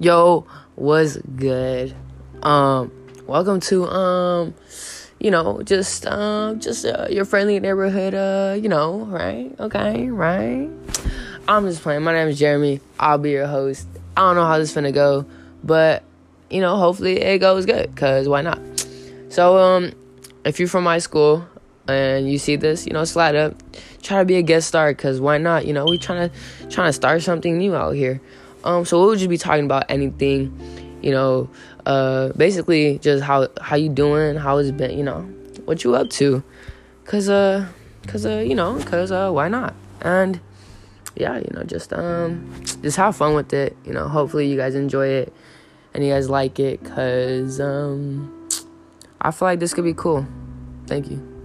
Yo, 0.00 0.46
was 0.76 1.16
good? 1.34 1.92
Um, 2.44 2.92
welcome 3.26 3.58
to 3.58 3.84
um, 3.88 4.54
you 5.18 5.28
know, 5.28 5.60
just 5.62 6.06
um, 6.06 6.60
just 6.60 6.86
uh, 6.86 7.08
your 7.10 7.24
friendly 7.24 7.58
neighborhood. 7.58 8.14
Uh, 8.14 8.56
you 8.62 8.68
know, 8.68 9.00
right? 9.06 9.52
Okay, 9.58 10.08
right. 10.08 10.70
I'm 11.48 11.66
just 11.66 11.82
playing. 11.82 12.04
My 12.04 12.12
name 12.12 12.28
is 12.28 12.38
Jeremy. 12.38 12.80
I'll 13.00 13.18
be 13.18 13.32
your 13.32 13.48
host. 13.48 13.88
I 14.16 14.20
don't 14.20 14.36
know 14.36 14.46
how 14.46 14.58
this 14.58 14.72
finna 14.72 14.94
go, 14.94 15.26
but 15.64 16.04
you 16.48 16.60
know, 16.60 16.76
hopefully 16.76 17.20
it 17.20 17.40
goes 17.40 17.66
good. 17.66 17.96
Cause 17.96 18.28
why 18.28 18.42
not? 18.42 18.60
So 19.30 19.58
um, 19.58 19.94
if 20.44 20.60
you're 20.60 20.68
from 20.68 20.84
my 20.84 20.98
school 20.98 21.44
and 21.88 22.30
you 22.30 22.38
see 22.38 22.54
this, 22.54 22.86
you 22.86 22.92
know, 22.92 23.04
slide 23.04 23.34
up. 23.34 23.54
Try 24.00 24.20
to 24.20 24.24
be 24.24 24.36
a 24.36 24.42
guest 24.42 24.68
star. 24.68 24.94
Cause 24.94 25.20
why 25.20 25.38
not? 25.38 25.66
You 25.66 25.72
know, 25.72 25.86
we 25.86 25.98
trying 25.98 26.30
to 26.30 26.68
trying 26.68 26.88
to 26.88 26.92
start 26.92 27.22
something 27.22 27.58
new 27.58 27.74
out 27.74 27.96
here. 27.96 28.20
Um, 28.64 28.84
so 28.84 29.00
we'll 29.00 29.14
just 29.14 29.28
be 29.28 29.38
talking 29.38 29.64
about 29.64 29.84
anything, 29.88 30.98
you 31.02 31.10
know, 31.10 31.48
uh, 31.86 32.32
basically 32.36 32.98
just 32.98 33.22
how 33.22 33.48
how 33.60 33.76
you 33.76 33.88
doing, 33.88 34.36
how 34.36 34.58
it's 34.58 34.70
been, 34.70 34.96
you 34.96 35.04
know, 35.04 35.22
what 35.64 35.84
you 35.84 35.94
up 35.94 36.10
to, 36.10 36.42
cause 37.04 37.28
uh, 37.28 37.66
cause 38.06 38.26
uh, 38.26 38.38
you 38.38 38.54
know, 38.54 38.82
cause 38.84 39.12
uh, 39.12 39.30
why 39.30 39.48
not? 39.48 39.74
And 40.00 40.40
yeah, 41.16 41.38
you 41.38 41.50
know, 41.52 41.62
just 41.62 41.92
um, 41.92 42.52
just 42.82 42.96
have 42.96 43.16
fun 43.16 43.34
with 43.34 43.52
it. 43.52 43.76
You 43.84 43.92
know, 43.92 44.08
hopefully 44.08 44.48
you 44.48 44.56
guys 44.56 44.74
enjoy 44.74 45.06
it 45.08 45.32
and 45.94 46.04
you 46.04 46.12
guys 46.12 46.28
like 46.28 46.58
it, 46.58 46.84
cause 46.84 47.60
um, 47.60 48.48
I 49.20 49.30
feel 49.30 49.48
like 49.48 49.60
this 49.60 49.74
could 49.74 49.84
be 49.84 49.94
cool. 49.94 50.26
Thank 50.86 51.10
you. 51.10 51.37